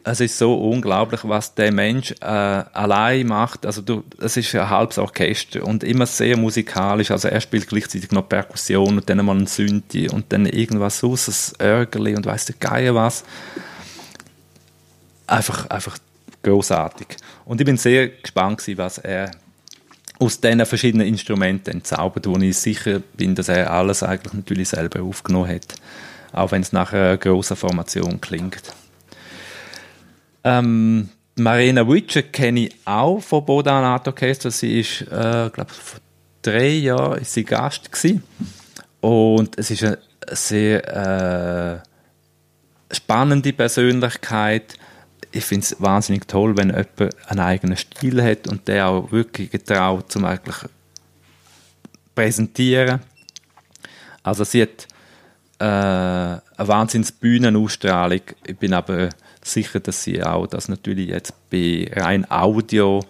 Es 0.05 0.21
ist 0.21 0.37
so 0.37 0.55
unglaublich, 0.55 1.21
was 1.23 1.55
der 1.55 1.73
Mensch 1.73 2.13
äh, 2.21 2.25
allein 2.25 3.27
macht. 3.29 3.65
Also 3.65 3.83
du, 3.83 4.03
es 4.21 4.37
ist 4.37 4.53
ein 4.55 4.69
halbes 4.69 4.99
Orchester 4.99 5.65
und 5.65 5.85
immer 5.85 6.07
sehr 6.07 6.37
musikalisch. 6.37 7.13
Also 7.13 7.29
er 7.29 7.41
spielt 7.41 7.69
gleichzeitig 7.69 8.11
noch 8.11 8.29
Perkussion 8.29 8.99
und 8.99 9.09
dann 9.09 9.25
mal 9.25 9.37
ein 9.37 9.47
Synthi 9.47 10.09
und 10.09 10.33
dann 10.33 10.47
irgendwas 10.47 10.99
so, 10.99 11.15
ein 11.15 11.65
Örgeli 11.65 12.17
und 12.17 12.27
weiß 12.27 12.47
der 12.47 12.57
Geier 12.59 12.97
was. 12.97 13.25
Einfach, 15.29 15.71
einfach 15.71 15.99
großartig. 16.43 17.17
Und 17.45 17.61
ich 17.61 17.65
bin 17.65 17.77
sehr 17.77 18.09
gespannt, 18.09 18.63
was 18.77 18.99
er 18.99 19.31
aus 20.23 20.41
diesen 20.41 20.65
verschiedenen 20.65 21.07
Instrumenten 21.07 21.75
entzaubert, 21.75 22.27
wo 22.27 22.37
ich 22.37 22.57
sicher 22.57 23.01
bin, 23.17 23.35
dass 23.35 23.49
er 23.49 23.71
alles 23.73 24.03
eigentlich 24.03 24.33
natürlich 24.33 24.69
selber 24.69 25.03
aufgenommen 25.03 25.49
hat, 25.49 25.75
auch 26.33 26.53
wenn 26.53 26.63
es 26.63 26.73
nach 26.73 26.93
einer 26.93 27.17
grossen 27.17 27.57
Formation 27.57 28.21
klingt. 28.21 28.63
Ähm, 30.45 31.09
Marina 31.37 31.89
Witcher 31.89 32.23
kenne 32.23 32.67
ich 32.67 32.77
auch 32.85 33.21
von 33.21 33.45
Bodan 33.45 33.85
Art 33.85 34.07
Orchestra. 34.07 34.51
Sie 34.51 34.81
ist, 34.81 35.03
äh, 35.03 35.51
glaube 35.53 35.73
vor 35.73 36.01
drei 36.43 36.69
Jahren 36.69 37.21
ist 37.21 37.33
sie 37.33 37.45
Gast 37.45 37.91
gewesen. 37.91 38.23
und 39.01 39.59
es 39.59 39.71
ist 39.71 39.83
eine 39.83 39.99
sehr 40.31 41.83
äh, 42.93 42.95
spannende 42.95 43.53
Persönlichkeit 43.53 44.77
ich 45.33 45.45
finde 45.45 45.65
es 45.65 45.81
wahnsinnig 45.81 46.29
toll, 46.29 46.57
wenn 46.57 46.69
jemand 46.69 47.17
einen 47.27 47.41
eigenen 47.41 47.77
Stil 47.77 48.23
hat 48.23 48.49
und 48.49 48.69
der 48.69 48.89
auch 48.89 49.11
wirklich 49.11 49.51
getraut 49.51 50.13
zum 50.13 50.25
eigentlich 50.25 50.57
präsentieren. 52.15 53.01
Also 54.23 54.45
sie 54.45 54.63
hat 54.63 54.87
äh, 55.59 55.65
eine 55.65 56.41
wahnsinns 56.57 57.11
Bühnenausstrahlung. 57.11 58.21
Ich 58.47 58.57
bin 58.59 58.75
aber 58.75 59.09
sicher, 59.43 59.81
dass 59.81 60.05
sie 60.05 60.23
auch 60.23 60.47
das 60.47 60.69
natürlich 60.69 61.09
jetzt 61.09 61.35
bei 61.51 61.91
rein 61.93 62.31
Audio 62.31 63.03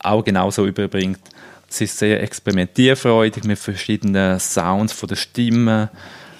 auch 0.00 0.24
genauso 0.24 0.66
überbringt. 0.66 1.20
Sie 1.68 1.84
ist 1.84 1.98
sehr 1.98 2.22
experimentierfreudig 2.22 3.44
mit 3.44 3.58
verschiedenen 3.58 4.40
Sounds 4.40 4.92
von 4.92 5.08
der 5.08 5.16
Stimme, 5.16 5.90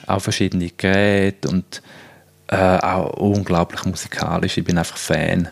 auch 0.06 0.20
verschiedene 0.20 0.70
Geräte 0.70 1.49
und 1.49 1.82
äh, 2.50 2.78
auch 2.78 3.14
unglaublich 3.19 3.85
musikalisch. 3.85 4.59
Ich 4.59 4.64
bin 4.64 4.76
einfach 4.76 4.97
Fan. 4.97 5.49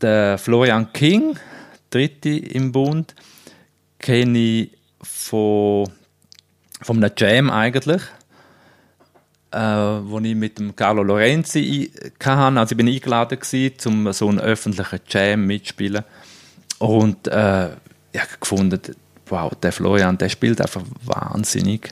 Der 0.00 0.38
Florian 0.38 0.92
King, 0.92 1.38
dritte 1.90 2.30
im 2.30 2.72
Bund, 2.72 3.14
kenne 3.98 4.38
ich 4.38 4.70
von, 5.02 5.90
von 6.80 6.96
einem 6.96 7.12
Jam 7.16 7.50
eigentlich, 7.50 8.02
äh, 9.50 9.58
wo 9.58 10.18
ich 10.20 10.34
mit 10.34 10.58
dem 10.58 10.74
Carlo 10.74 11.02
Lorenzi 11.02 11.90
hatte. 12.18 12.58
Also 12.58 12.72
ich 12.72 12.76
bin 12.76 12.88
eingeladen 12.88 13.38
gewesen, 13.38 13.74
um 13.86 14.12
so 14.12 14.28
einen 14.28 14.40
öffentlichen 14.40 15.00
Jam 15.08 15.46
mitzuspielen. 15.46 16.04
Und 16.78 17.28
äh, 17.28 17.68
ich 18.12 18.20
habe 18.20 18.30
gefunden, 18.40 18.80
wow, 19.26 19.52
der 19.54 19.72
Florian, 19.72 20.16
der 20.16 20.30
spielt 20.30 20.60
einfach 20.62 20.82
wahnsinnig. 21.04 21.90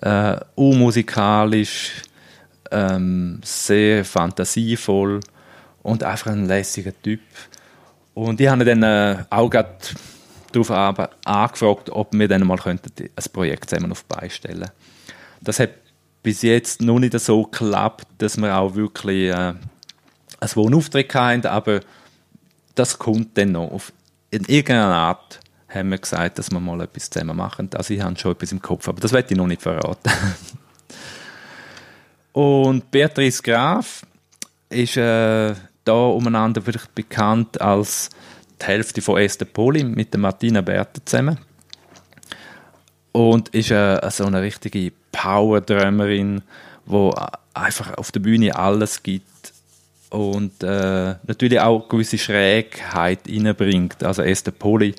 Äh, 0.00 0.36
unmusikalisch, 0.54 2.02
ähm, 2.70 3.40
sehr 3.44 4.04
fantasievoll 4.04 5.20
und 5.82 6.02
einfach 6.02 6.32
ein 6.32 6.46
lässiger 6.46 6.92
Typ. 7.02 7.20
Und 8.14 8.40
ich 8.40 8.48
habe 8.48 8.64
dann 8.64 8.82
äh, 8.82 9.24
auch 9.30 9.50
darauf 9.50 10.70
angefragt, 11.24 11.90
ob 11.90 12.12
wir 12.12 12.28
dann 12.28 12.46
mal 12.46 12.58
ein 12.64 12.80
Projekt 13.32 13.70
zusammen 13.70 13.92
auf 13.92 14.04
die 14.04 14.14
Beine 14.14 14.30
stellen 14.30 14.70
Das 15.40 15.58
hat 15.58 15.70
bis 16.22 16.42
jetzt 16.42 16.80
noch 16.80 16.98
nicht 16.98 17.18
so 17.18 17.42
geklappt, 17.44 18.06
dass 18.18 18.36
wir 18.38 18.56
auch 18.56 18.74
wirklich 18.74 19.28
äh, 19.28 19.34
einen 19.34 19.58
Wohnauftritt 20.40 21.14
haben, 21.14 21.44
aber 21.44 21.80
das 22.74 22.98
kommt 22.98 23.36
dann 23.36 23.52
noch. 23.52 23.70
Auf, 23.70 23.92
in 24.30 24.44
irgendeiner 24.44 24.94
Art 24.94 25.40
haben 25.68 25.90
wir 25.90 25.98
gesagt, 25.98 26.38
dass 26.38 26.50
wir 26.50 26.60
mal 26.60 26.80
etwas 26.80 27.10
zusammen 27.10 27.36
machen. 27.36 27.68
Also 27.74 27.94
ich 27.94 28.00
habe 28.00 28.16
schon 28.18 28.32
etwas 28.32 28.52
im 28.52 28.62
Kopf, 28.62 28.88
aber 28.88 29.00
das 29.00 29.12
werde 29.12 29.28
ich 29.30 29.36
noch 29.36 29.46
nicht 29.46 29.62
verraten. 29.62 30.10
Und 32.34 32.90
Beatrice 32.90 33.40
Graf 33.42 34.04
ist 34.68 34.96
äh, 34.96 35.54
da 35.84 35.92
umeinander 35.92 36.60
vielleicht 36.62 36.92
bekannt 36.92 37.60
als 37.60 38.10
die 38.60 38.66
Hälfte 38.66 39.00
von 39.02 39.18
Esther 39.18 39.46
Poli 39.46 39.84
mit 39.84 40.12
der 40.12 40.18
Martina 40.18 40.60
Bertha 40.60 41.00
zusammen. 41.04 41.38
Und 43.12 43.50
ist 43.50 43.70
äh, 43.70 44.00
so 44.10 44.24
eine 44.24 44.42
richtige 44.42 44.90
Power-Drummerin, 45.12 46.42
die 46.86 47.10
einfach 47.54 47.96
auf 47.96 48.10
der 48.10 48.18
Bühne 48.18 48.56
alles 48.56 49.04
gibt 49.04 49.52
und 50.10 50.60
äh, 50.64 51.14
natürlich 51.24 51.60
auch 51.60 51.88
gewisse 51.88 52.18
Schrägheit 52.18 53.20
reinbringt. 53.28 54.02
Also 54.02 54.22
Esther 54.22 54.50
Poli 54.50 54.96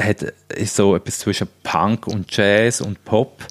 hat, 0.00 0.22
ist 0.48 0.74
so 0.74 0.96
etwas 0.96 1.18
zwischen 1.18 1.48
Punk 1.62 2.06
und 2.06 2.34
Jazz 2.34 2.80
und 2.80 3.04
Pop 3.04 3.44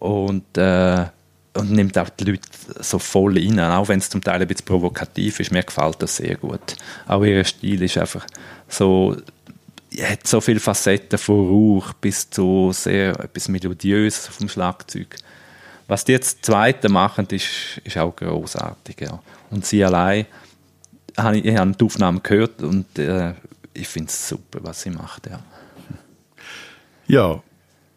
und 0.00 0.58
äh, 0.58 1.06
und 1.56 1.70
nimmt 1.72 1.96
auch 1.98 2.08
die 2.08 2.24
Leute 2.24 2.48
so 2.80 2.98
voll 2.98 3.38
rein, 3.38 3.58
auch 3.60 3.88
wenn 3.88 3.98
es 3.98 4.10
zum 4.10 4.22
Teil 4.22 4.40
ein 4.40 4.48
bisschen 4.48 4.66
provokativ 4.66 5.40
ist. 5.40 5.52
Mir 5.52 5.62
gefällt 5.62 6.00
das 6.00 6.16
sehr 6.16 6.36
gut. 6.36 6.76
Auch 7.06 7.24
ihr 7.24 7.44
Stil 7.44 7.82
ist 7.82 7.98
einfach 7.98 8.26
so, 8.68 9.16
hat 10.00 10.26
so 10.26 10.40
viele 10.40 10.60
Facetten 10.60 11.18
von 11.18 11.48
Rauch 11.48 11.92
bis 11.94 12.28
zu 12.30 12.70
sehr 12.72 13.18
etwas 13.20 13.48
Melodiöses 13.48 14.28
vom 14.28 14.48
Schlagzeug. 14.48 15.16
Was 15.88 16.04
die 16.04 16.12
jetzt 16.12 16.44
Zweite 16.44 16.88
machen, 16.88 17.26
ist, 17.30 17.80
ist 17.84 17.96
auch 17.96 18.14
großartig. 18.14 19.00
Ja. 19.00 19.20
Und 19.50 19.64
sie 19.64 19.84
allein, 19.84 20.26
ich, 21.32 21.44
ich 21.44 21.56
habe 21.56 21.72
die 21.72 21.84
Aufnahmen 21.84 22.22
gehört 22.22 22.62
und 22.62 22.98
äh, 22.98 23.34
ich 23.72 23.88
finde 23.88 24.08
es 24.08 24.28
super, 24.28 24.58
was 24.62 24.82
sie 24.82 24.90
macht. 24.90 25.28
Ja. 25.28 25.40
ja, 27.06 27.42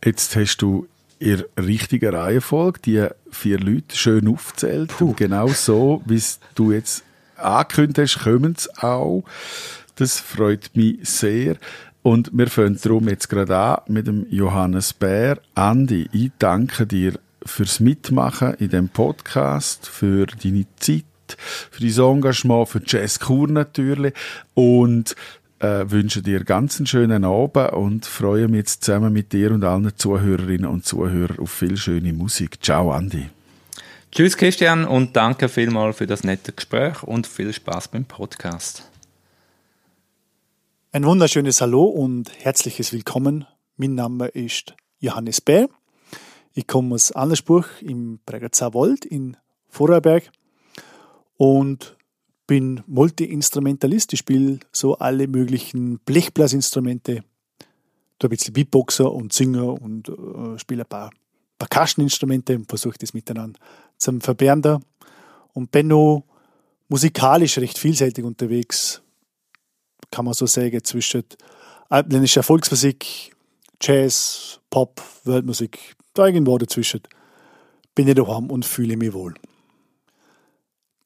jetzt 0.04 0.36
hast 0.36 0.58
du 0.58 0.88
in 1.20 1.44
richtiger 1.58 2.14
Reihenfolge 2.14 2.80
die 2.80 3.08
vier 3.30 3.60
Leute 3.60 3.96
schön 3.96 4.28
aufzählt. 4.28 4.90
Puh. 4.90 5.10
Und 5.10 5.18
genau 5.18 5.50
so, 5.50 6.02
wie 6.06 6.22
du 6.56 6.72
jetzt 6.72 7.04
angekündigt 7.36 8.18
hast, 8.18 8.24
kommen 8.24 8.56
sie 8.58 8.70
auch. 8.82 9.24
Das 9.96 10.20
freut 10.20 10.72
mich 10.76 10.98
sehr. 11.08 11.58
Und 12.02 12.32
wir 12.34 12.48
fangen 12.48 12.80
darum 12.82 13.10
jetzt 13.10 13.28
gerade 13.28 13.58
an 13.58 13.82
mit 13.88 14.08
dem 14.08 14.26
Johannes 14.30 14.94
Bär. 14.94 15.40
Andi, 15.56 16.10
ich 16.14 16.32
danke 16.40 16.88
dir 16.88 17.20
fürs 17.46 17.82
Mitmachen 17.82 18.54
in 18.56 18.70
dem 18.70 18.88
Podcast, 18.88 19.88
für 19.88 20.26
deine 20.26 20.66
Zeit, 20.78 21.04
für 21.70 21.82
dein 21.82 22.16
Engagement, 22.16 22.70
für 22.70 22.82
Jazz 22.86 23.20
Kur 23.20 23.50
natürlich. 23.50 24.14
Und 24.54 25.16
äh, 25.60 25.90
wünsche 25.90 26.22
dir 26.22 26.44
ganz 26.44 26.78
einen 26.78 26.88
schönen 26.88 27.24
Abend 27.24 27.74
und 27.74 28.06
freue 28.06 28.48
mich 28.48 28.60
jetzt 28.60 28.84
zusammen 28.84 29.14
mit 29.14 29.34
dir 29.34 29.52
und 29.52 29.64
allen 29.64 29.92
Zuhörerinnen 29.96 30.70
und 30.70 30.86
Zuhörern 30.86 31.40
auf 31.40 31.52
viel 31.52 31.78
schöne 31.78 32.14
Musik. 32.14 32.64
Ciao, 32.64 32.92
Andi. 32.92 33.30
Tschüss, 34.12 34.38
Christian, 34.38 34.86
und 34.86 35.16
danke 35.16 35.50
vielmals 35.50 35.98
für 35.98 36.08
das 36.08 36.24
nette 36.24 36.52
Gespräch 36.52 37.04
und 37.04 37.28
viel 37.28 37.54
Spaß 37.54 37.90
beim 37.90 38.06
Podcast. 38.06 38.90
Ein 40.92 41.06
wunderschönes 41.06 41.62
Hallo 41.62 41.84
und 41.84 42.32
herzliches 42.40 42.92
Willkommen. 42.92 43.46
Mein 43.78 43.94
Name 43.94 44.28
ist 44.28 44.76
Johannes 45.00 45.42
Bär. 45.42 45.70
Ich 46.56 46.66
komme 46.66 46.96
aus 46.96 47.12
Annersburg 47.12 47.70
im 47.82 48.20
Bregenzer 48.26 48.74
Wald 48.74 49.06
in 49.06 49.38
Vorarlberg 49.68 50.32
und 51.38 51.96
bin 52.50 52.82
Multi-Instrumentalist. 52.88 54.12
Ich 54.14 54.20
spiele 54.20 54.60
so 54.72 54.98
alle 54.98 55.28
möglichen 55.28 56.00
Blechblasinstrumente. 56.00 57.24
Da 58.18 58.28
ein 58.28 58.30
bisschen 58.32 58.54
Beatboxer 58.54 59.14
und 59.14 59.34
Singer 59.34 59.80
und 59.80 60.10
äh, 60.10 60.58
spiele 60.58 60.82
ein 60.82 60.90
paar 60.90 61.12
Percussion-Instrumente 61.60 62.56
und 62.56 62.68
versuche 62.68 62.98
das 62.98 63.14
miteinander 63.14 63.60
zu 63.98 64.20
verbehren 64.20 64.64
da. 64.64 64.80
Und 65.54 65.70
bin 65.70 65.90
noch 65.90 66.24
musikalisch 66.88 67.60
recht 67.60 67.78
vielseitig 67.78 68.26
unterwegs, 68.26 69.04
kann 70.10 70.26
man 70.26 70.34
so 70.34 70.48
sagen, 70.48 70.84
zwischen 70.84 71.26
altländischer 71.88 72.42
Volksmusik, 72.42 73.32
Jazz, 73.80 74.60
Pop, 74.72 75.00
Weltmusik, 75.24 75.96
da 76.16 76.26
irgendwo 76.26 76.58
dazwischen 76.58 77.02
bin 77.94 78.08
ich 78.08 78.16
daheim 78.16 78.50
und 78.50 78.66
fühle 78.66 78.98
mich 78.98 79.14
wohl. 79.14 79.36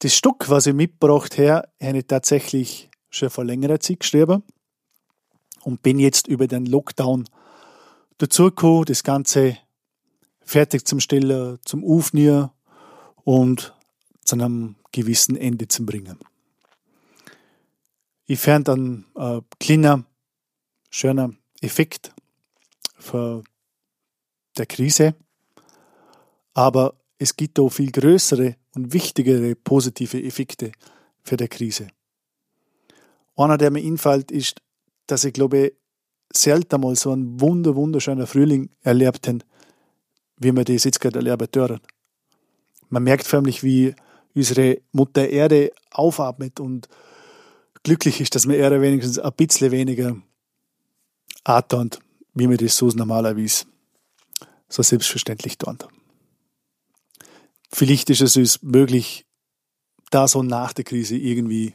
Das 0.03 0.13
Stück, 0.13 0.49
was 0.49 0.67
ich 0.67 0.73
mitgebracht 0.73 1.37
habe, 1.37 1.69
habe 1.81 1.99
ich 1.99 2.07
tatsächlich 2.07 2.89
schon 3.09 3.29
vor 3.29 3.45
längerer 3.45 3.79
Zeit 3.79 4.01
geschrieben 4.01 4.43
und 5.61 5.81
bin 5.81 5.97
jetzt 5.97 6.27
über 6.27 6.45
den 6.45 6.65
Lockdown 6.65 7.23
dazugekommen, 8.17 8.83
das 8.83 9.05
Ganze 9.05 9.57
fertig 10.41 10.85
zum 10.85 10.99
Stellen, 10.99 11.57
zum 11.63 11.85
Aufnehmen 11.85 12.49
und 13.23 13.73
zu 14.25 14.35
einem 14.35 14.75
gewissen 14.91 15.37
Ende 15.37 15.69
zu 15.69 15.85
bringen. 15.85 16.19
Ich 18.25 18.39
fand 18.41 18.67
dann 18.67 19.05
ein 19.15 19.45
kleiner, 19.57 20.03
schöner 20.89 21.33
Effekt 21.61 22.11
für 22.99 23.41
der 24.57 24.65
Krise, 24.65 25.15
aber 26.53 26.93
es 27.19 27.37
gibt 27.37 27.57
auch 27.57 27.69
viel 27.69 27.89
größere 27.89 28.57
und 28.75 28.93
wichtigere 28.93 29.55
positive 29.55 30.21
Effekte 30.21 30.71
für 31.21 31.37
die 31.37 31.47
Krise. 31.47 31.87
Einer, 33.35 33.57
der 33.57 33.71
mir 33.71 33.83
einfällt, 33.83 34.31
ist, 34.31 34.61
dass 35.07 35.23
ich 35.23 35.33
glaube, 35.33 35.73
selten 36.31 36.81
mal 36.81 36.95
so 36.95 37.11
einen 37.11 37.39
wunder, 37.39 37.75
wunderschönen 37.75 38.27
Frühling 38.27 38.69
erlebt 38.81 39.27
habe, 39.27 39.39
wie 40.37 40.51
wir 40.51 40.63
das 40.63 40.83
jetzt 40.83 40.99
gerade 40.99 41.19
erleben 41.19 41.49
dürfen. 41.51 41.79
Man 42.89 43.03
merkt 43.03 43.25
förmlich, 43.25 43.63
wie 43.63 43.95
unsere 44.35 44.81
Mutter 44.91 45.27
Erde 45.27 45.71
aufatmet 45.91 46.59
und 46.59 46.87
glücklich 47.83 48.21
ist, 48.21 48.35
dass 48.35 48.47
wir 48.47 48.57
Erde 48.57 48.81
wenigstens 48.81 49.19
ein 49.19 49.33
bisschen 49.33 49.71
weniger 49.71 50.15
antun, 51.43 51.91
wie 52.33 52.49
wir 52.49 52.57
das 52.57 52.77
so 52.77 52.87
normalerweise 52.87 53.65
so 54.69 54.81
selbstverständlich 54.81 55.57
tun. 55.57 55.77
Vielleicht 57.73 58.11
ist 58.11 58.21
es 58.21 58.37
uns 58.37 58.61
möglich, 58.61 59.25
da 60.11 60.27
so 60.27 60.43
nach 60.43 60.73
der 60.73 60.83
Krise 60.83 61.17
irgendwie 61.17 61.73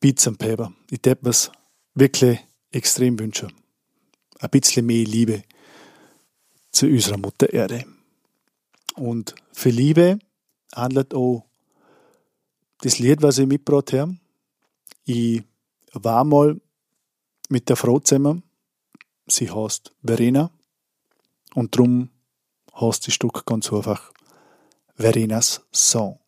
Pizza 0.00 0.30
und 0.30 0.38
Paper. 0.38 0.72
Ich 0.90 1.00
hätte 1.04 1.18
mir 1.22 1.30
es 1.30 1.52
wirklich 1.94 2.38
extrem 2.70 3.18
wünschen. 3.18 3.52
Ein 4.38 4.50
bisschen 4.50 4.86
mehr 4.86 5.04
Liebe 5.04 5.42
zu 6.70 6.86
unserer 6.86 7.18
Mutter 7.18 7.52
Erde. 7.52 7.84
Und 8.94 9.34
für 9.52 9.68
Liebe 9.68 10.18
handelt 10.74 11.12
auch 11.12 11.44
das 12.78 12.98
Lied, 12.98 13.20
was 13.20 13.36
ich 13.36 13.46
mitgebracht 13.46 13.92
habe. 13.92 14.16
Ich 15.04 15.42
war 15.92 16.24
mal 16.24 16.58
mit 17.50 17.68
der 17.68 17.76
Frau 17.76 17.98
zusammen. 17.98 18.42
Sie 19.26 19.50
heißt 19.50 19.92
Verena. 20.02 20.50
Und 21.54 21.76
drum 21.76 22.08
heißt 22.80 23.06
das 23.06 23.14
Stück 23.14 23.44
ganz 23.46 23.72
einfach 23.72 24.12
Verenas 24.94 25.66
Song. 25.72 26.18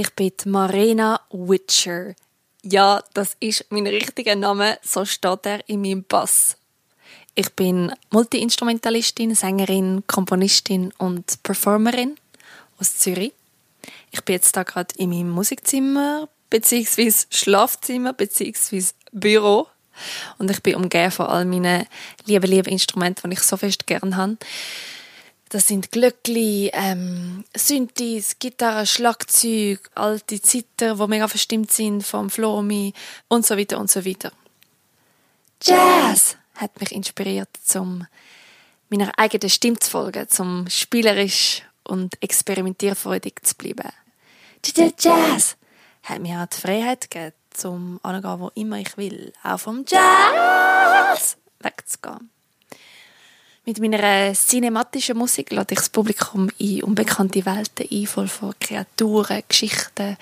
Ich 0.00 0.14
bin 0.14 0.32
Marina 0.46 1.20
Witcher. 1.30 2.14
Ja, 2.62 3.04
das 3.12 3.36
ist 3.38 3.66
mein 3.68 3.86
richtiger 3.86 4.34
Name, 4.34 4.78
so 4.80 5.04
steht 5.04 5.44
er 5.44 5.68
in 5.68 5.82
meinem 5.82 6.04
Pass. 6.04 6.56
Ich 7.34 7.50
bin 7.50 7.92
Multiinstrumentalistin, 8.08 9.34
Sängerin, 9.34 10.02
Komponistin 10.06 10.90
und 10.96 11.42
Performerin 11.42 12.16
aus 12.78 12.96
Zürich. 12.96 13.34
Ich 14.10 14.24
bin 14.24 14.36
jetzt 14.36 14.56
da 14.56 14.62
gerade 14.62 14.94
in 14.96 15.10
meinem 15.10 15.28
Musikzimmer 15.28 16.30
beziehungsweise 16.48 17.26
Schlafzimmer 17.28 18.14
beziehungsweise 18.14 18.94
Büro 19.12 19.66
und 20.38 20.50
ich 20.50 20.62
bin 20.62 20.76
umgeben 20.76 21.10
von 21.10 21.26
all 21.26 21.44
meinen 21.44 21.86
lieben, 22.24 22.50
lieben 22.50 22.72
Instrumenten, 22.72 23.28
die 23.28 23.36
ich 23.36 23.42
so 23.42 23.58
fest 23.58 23.86
gerne 23.86 24.16
habe. 24.16 24.38
Das 25.50 25.66
sind 25.66 25.90
Glöckli, 25.90 26.70
ähm, 26.72 27.44
Synthes, 27.56 28.38
Gitarre, 28.38 28.86
Schlagzeug, 28.86 29.90
alte 29.96 30.40
Zither, 30.40 30.94
die 30.94 31.06
mega 31.08 31.26
verstimmt 31.26 31.72
sind 31.72 32.06
vom 32.06 32.30
Flomi 32.30 32.94
und 33.26 33.44
so 33.44 33.58
weiter 33.58 33.80
und 33.80 33.90
so 33.90 34.06
weiter. 34.06 34.30
Jazz 35.60 36.36
hat 36.54 36.80
mich 36.80 36.92
inspiriert, 36.92 37.48
zum 37.64 38.06
meiner 38.90 39.10
eigenen 39.18 39.50
Stimme 39.50 39.80
zu 39.80 39.90
folgen, 39.90 40.28
zum 40.28 40.68
spielerisch 40.70 41.62
und 41.82 42.14
experimentierfreudig 42.22 43.40
zu 43.42 43.56
bleiben. 43.56 43.90
Jazz 44.98 45.56
hat 46.04 46.20
mir 46.20 46.42
auch 46.42 46.46
die 46.46 46.60
Freiheit 46.60 47.10
gegeben, 47.10 47.34
zum 47.50 47.98
angehen, 48.04 48.38
wo 48.38 48.52
immer 48.54 48.78
ich 48.78 48.96
will, 48.96 49.32
auch 49.42 49.58
vom 49.58 49.84
Jazz 49.84 51.36
wegzugehen. 51.58 52.30
Mit 53.70 53.78
meiner 53.78 54.34
cinematischen 54.34 55.16
Musik 55.16 55.52
lade 55.52 55.74
ich 55.74 55.78
das 55.78 55.90
Publikum 55.90 56.50
in 56.58 56.82
unbekannte 56.82 57.46
Welten 57.46 57.86
ein, 57.88 58.06
voll 58.08 58.26
von 58.26 58.52
Kreaturen, 58.58 59.44
Geschichten, 59.46 60.16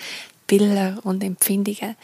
Bildern 0.46 0.98
und 0.98 1.24
Empfindungen. 1.24 1.96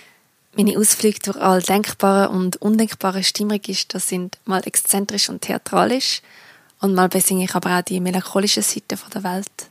Meine 0.57 0.78
Ausflüge 0.78 1.18
durch 1.22 1.37
all 1.37 1.61
denkbare 1.61 2.30
und 2.30 2.57
undenkbare 2.62 3.22
Stimmregister 3.22 4.00
sind 4.00 4.38
mal 4.46 4.62
exzentrisch 4.64 5.28
und 5.28 5.42
theatralisch 5.42 6.22
und 6.80 6.94
mal 6.94 7.11
besinge 7.11 7.44
ich 7.44 7.54
aber 7.54 7.78
auch 7.78 7.83
die 7.83 8.00
melancholische 8.00 8.62
Seite 8.62 8.96
der 9.14 9.22
Welt. 9.22 9.68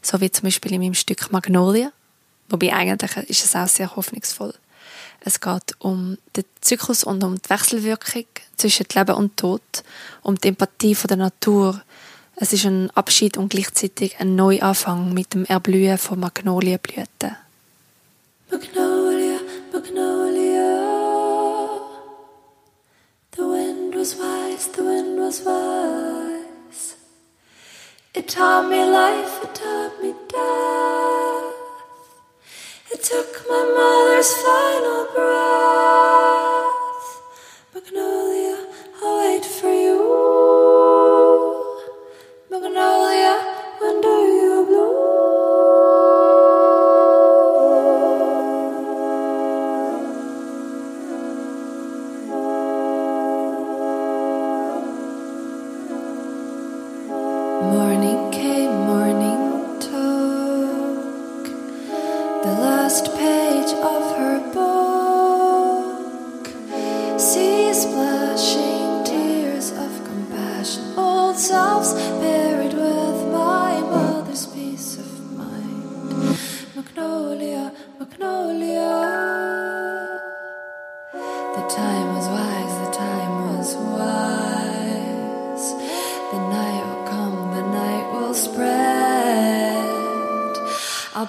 So 0.00 0.18
wie 0.22 0.30
zum 0.30 0.44
Beispiel 0.44 0.72
in 0.72 0.80
meinem 0.80 0.94
Stück 0.94 1.30
Magnolia. 1.30 1.92
Wobei 2.48 2.72
eigentlich 2.72 3.14
ist 3.28 3.44
es 3.44 3.54
auch 3.54 3.68
sehr 3.68 3.94
hoffnungsvoll. 3.94 4.54
Es 5.26 5.40
geht 5.40 5.74
um 5.80 6.18
den 6.36 6.44
Zyklus 6.60 7.02
und 7.02 7.24
um 7.24 7.34
die 7.34 7.50
Wechselwirkung 7.50 8.26
zwischen 8.56 8.86
Leben 8.94 9.16
und 9.16 9.36
Tod, 9.36 9.60
um 10.22 10.36
die 10.36 10.46
Empathie 10.46 10.94
von 10.94 11.08
der 11.08 11.16
Natur. 11.16 11.82
Es 12.36 12.52
ist 12.52 12.64
ein 12.64 12.92
Abschied 12.92 13.36
und 13.36 13.48
gleichzeitig 13.48 14.20
ein 14.20 14.36
Neuanfang 14.36 15.12
mit 15.12 15.34
dem 15.34 15.44
Erblühen 15.46 15.98
von 15.98 16.20
Magnolienblüten. 16.20 17.34
Magnolia, 18.52 19.40
Magnolia. 19.72 20.80
The 23.36 23.42
wind 23.42 23.96
was 23.96 24.14
wise, 24.14 24.70
the 24.76 24.82
wind 24.84 25.18
was 25.18 25.44
wise. 25.44 26.94
It 28.14 28.28
taught 28.28 28.68
me 28.68 28.76
life, 28.76 29.42
it 29.42 29.52
taught 29.56 30.00
me 30.00 30.14
death. 30.30 31.35
It 32.96 33.02
took 33.02 33.46
my 33.46 33.62
mother's 33.76 34.32
final 34.32 35.04
breath. 35.14 36.72
Magnolia, 37.74 38.06
I'll 38.08 38.25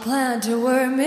plan 0.08 0.40
to 0.40 0.56
worry. 0.64 1.07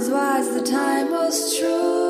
Was 0.00 0.08
wise, 0.08 0.54
the 0.54 0.62
time 0.62 1.10
was 1.10 1.58
true. 1.58 2.09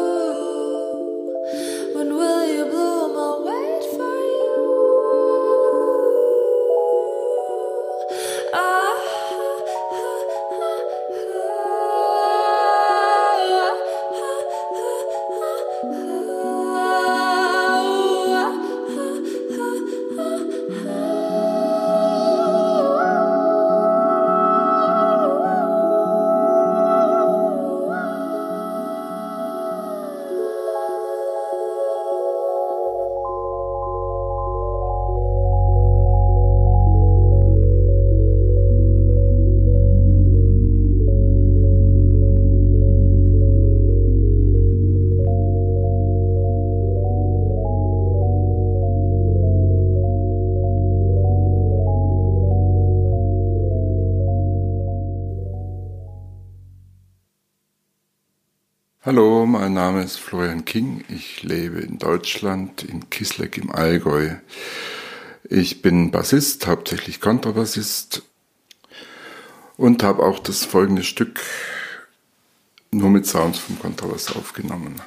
Mein 59.71 59.85
Name 59.85 60.03
ist 60.03 60.17
Florian 60.17 60.65
King. 60.65 61.05
Ich 61.09 61.45
lebe 61.45 61.79
in 61.79 61.99
Deutschland, 61.99 62.83
in 62.83 63.09
Kisleck 63.09 63.57
im 63.57 63.71
Allgäu. 63.71 64.31
Ich 65.45 65.81
bin 65.81 66.11
Bassist, 66.11 66.67
hauptsächlich 66.67 67.21
Kontrabassist 67.21 68.23
und 69.77 70.03
habe 70.03 70.25
auch 70.25 70.41
das 70.41 70.65
folgende 70.65 71.05
Stück 71.05 71.41
nur 72.91 73.11
mit 73.11 73.27
Sounds 73.27 73.61
vom 73.61 73.79
Kontrabass 73.79 74.35
aufgenommen. 74.35 75.01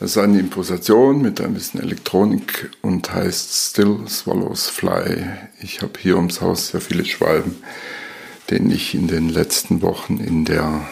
Das 0.00 0.10
ist 0.10 0.18
eine 0.18 0.40
Improvisation 0.40 1.22
mit 1.22 1.40
ein 1.40 1.54
bisschen 1.54 1.80
Elektronik 1.80 2.72
und 2.82 3.14
heißt 3.14 3.70
Still 3.70 4.08
Swallows 4.08 4.68
Fly. 4.68 5.24
Ich 5.60 5.82
habe 5.82 5.92
hier 6.00 6.16
ums 6.16 6.40
Haus 6.40 6.68
sehr 6.68 6.80
viele 6.80 7.04
Schwalben, 7.04 7.62
denen 8.50 8.72
ich 8.72 8.96
in 8.96 9.06
den 9.06 9.28
letzten 9.28 9.82
Wochen 9.82 10.16
in 10.16 10.44
der 10.44 10.88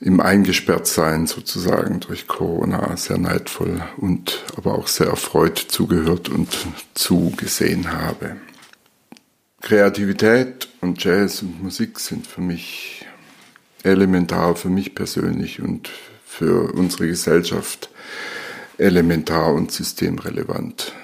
im 0.00 0.20
Eingesperrtsein 0.20 1.26
sozusagen 1.26 2.00
durch 2.00 2.26
Corona 2.26 2.96
sehr 2.96 3.18
neidvoll 3.18 3.82
und 3.98 4.44
aber 4.56 4.74
auch 4.78 4.88
sehr 4.88 5.08
erfreut 5.08 5.58
zugehört 5.58 6.30
und 6.30 6.48
zugesehen 6.94 7.92
habe. 7.92 8.36
Kreativität 9.60 10.68
und 10.80 11.04
Jazz 11.04 11.42
und 11.42 11.62
Musik 11.62 12.00
sind 12.00 12.26
für 12.26 12.40
mich 12.40 13.04
elementar, 13.82 14.56
für 14.56 14.70
mich 14.70 14.94
persönlich 14.94 15.60
und 15.60 15.90
für 16.24 16.72
unsere 16.72 17.06
Gesellschaft 17.06 17.90
elementar 18.78 19.52
und 19.52 19.70
systemrelevant. 19.70 20.94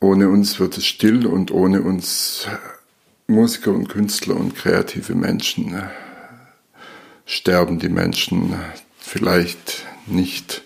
Ohne 0.00 0.30
uns 0.30 0.58
wird 0.58 0.78
es 0.78 0.86
still 0.86 1.26
und 1.26 1.50
ohne 1.50 1.82
uns 1.82 2.46
Musiker 3.26 3.72
und 3.72 3.88
Künstler 3.88 4.36
und 4.36 4.54
kreative 4.54 5.14
Menschen 5.14 5.74
äh, 5.74 5.88
sterben 7.28 7.78
die 7.78 7.90
Menschen 7.90 8.54
vielleicht 8.98 9.84
nicht 10.06 10.62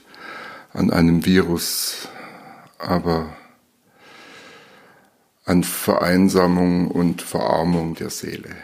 an 0.73 0.93
einem 0.93 1.27
Virus, 1.27 2.09
aber 2.79 3.37
an 5.45 5.65
Vereinsamung 5.65 6.89
und 6.89 7.21
Verarmung 7.21 7.97
der 7.97 8.11
Seele. 8.11 8.55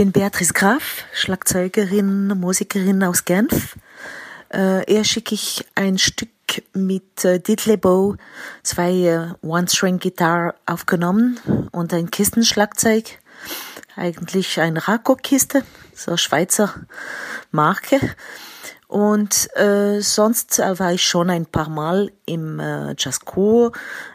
Bin 0.00 0.12
Beatrice 0.12 0.54
Graf, 0.54 1.04
Schlagzeugerin, 1.12 2.28
Musikerin 2.28 3.04
aus 3.04 3.26
Genf. 3.26 3.76
Äh, 4.50 4.90
eher 4.90 5.04
schicke 5.04 5.34
ich 5.34 5.66
ein 5.74 5.98
Stück 5.98 6.30
mit 6.72 7.22
äh, 7.22 7.38
Diddley 7.38 7.76
Bow 7.76 8.16
zwei 8.62 8.92
äh, 8.92 9.46
One-String-Gitarre 9.46 10.54
aufgenommen 10.64 11.38
und 11.72 11.92
ein 11.92 12.10
Kistenschlagzeug. 12.10 13.18
Eigentlich 13.94 14.58
eine 14.58 14.88
Rako-Kiste, 14.88 15.64
so 15.94 16.16
Schweizer 16.16 16.72
Marke. 17.50 18.00
Und 18.90 19.48
äh, 19.56 20.00
sonst 20.00 20.58
äh, 20.58 20.76
war 20.80 20.92
ich 20.92 21.04
schon 21.04 21.30
ein 21.30 21.46
paar 21.46 21.68
Mal 21.68 22.10
im 22.26 22.58
äh, 22.58 22.96
Jazzchor, 22.98 23.70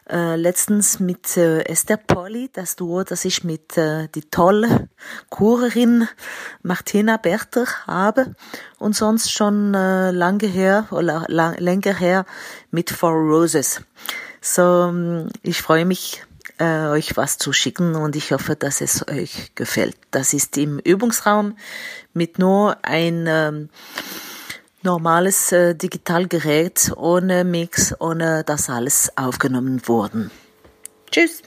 äh, 0.10 0.36
letztens 0.36 1.00
mit 1.00 1.38
äh, 1.38 1.62
Esther 1.62 1.96
Polly, 1.96 2.50
das 2.52 2.76
Duo, 2.76 3.06
das 3.06 3.24
ich 3.24 3.46
mit 3.46 3.78
äh, 3.78 4.10
die 4.14 4.30
tolle 4.30 4.90
Chorerin 5.30 6.10
Martina 6.62 7.16
Berter 7.16 7.68
habe 7.88 8.36
und 8.78 8.98
sonst 8.98 9.32
schon 9.32 9.74
äh, 9.76 10.12
lange 10.12 10.48
her 10.48 10.88
oder 10.92 11.24
lang, 11.30 11.58
länger 11.58 11.94
her 11.94 12.26
mit 12.70 12.90
Four 12.90 13.14
Roses. 13.14 13.80
So, 14.42 14.90
ähm, 14.90 15.30
ich 15.42 15.62
freue 15.62 15.86
mich, 15.86 16.22
äh, 16.58 16.88
euch 16.88 17.16
was 17.16 17.38
zu 17.38 17.54
schicken 17.54 17.96
und 17.96 18.18
ich 18.18 18.34
hoffe, 18.34 18.58
dass 18.58 18.82
es 18.82 19.08
euch 19.08 19.56
gefällt. 19.56 19.96
Das 20.12 20.34
ist 20.34 20.58
im 20.58 20.80
Übungsraum 20.80 21.56
mit 22.14 22.40
nur 22.40 22.76
ein 22.84 23.26
ähm, 23.26 23.70
normales 24.86 25.52
äh, 25.52 25.76
Digitalgerät 25.76 26.92
ohne 26.96 27.44
Mix, 27.44 27.94
ohne 28.00 28.44
dass 28.44 28.70
alles 28.70 29.12
aufgenommen 29.18 29.82
wurden. 29.88 30.32
Tschüss! 31.12 31.42